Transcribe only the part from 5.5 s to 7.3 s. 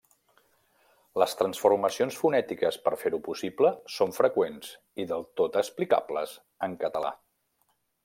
explicables en català.